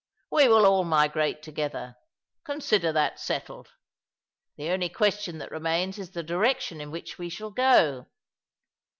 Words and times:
We 0.31 0.47
will 0.47 0.65
all 0.65 0.83
migrate 0.83 1.43
together. 1.43 1.95
Consider 2.43 2.91
that 2.91 3.19
settled. 3.19 3.73
The 4.57 4.71
only 4.71 4.89
question 4.89 5.37
that 5.37 5.51
remains 5.51 5.99
is 5.99 6.09
the 6.09 6.23
direction 6.23 6.81
in 6.81 6.89
which 6.89 7.19
we 7.19 7.29
shall 7.29 7.51
go. 7.51 8.07